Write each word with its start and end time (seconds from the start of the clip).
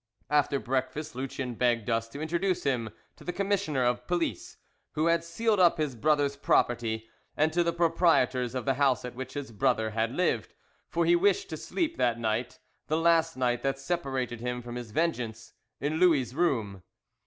After 0.31 0.59
breakfast 0.59 1.13
Lucien 1.13 1.53
begged 1.53 1.87
us 1.87 2.07
to 2.09 2.21
introduce 2.21 2.63
him 2.63 2.89
to 3.17 3.23
the 3.23 3.31
Commissioner 3.31 3.83
of 3.83 4.07
Police, 4.07 4.57
who 4.93 5.05
had 5.05 5.23
sealed 5.23 5.59
up 5.59 5.77
his 5.77 5.95
brother's 5.95 6.35
property, 6.35 7.07
and 7.37 7.53
to 7.53 7.63
the 7.63 7.71
proprietors 7.71 8.55
of 8.55 8.65
the 8.65 8.73
house 8.73 9.05
at 9.05 9.13
which 9.13 9.35
his 9.35 9.51
brother 9.51 9.91
had 9.91 10.11
lived, 10.13 10.55
for 10.89 11.05
he 11.05 11.15
wished 11.15 11.51
to 11.51 11.55
sleep 11.57 11.97
that 11.97 12.17
night, 12.19 12.57
the 12.87 12.97
last 12.97 13.37
night 13.37 13.61
that 13.61 13.77
separated 13.77 14.39
him 14.41 14.63
from 14.63 14.73
his 14.73 14.89
vengeance, 14.89 15.53
in 15.79 15.97
Louis' 15.97 16.33
room. 16.33 16.81